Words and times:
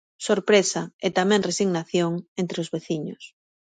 Sorpresa 0.27 0.81
e 1.05 1.07
tamén 1.17 1.45
resignación 1.49 2.11
entre 2.41 2.57
os 2.63 2.71
veciños. 2.75 3.23